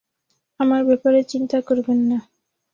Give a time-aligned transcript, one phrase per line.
[0.59, 2.17] আমার ব্যাপারে চিন্তা করবেন না।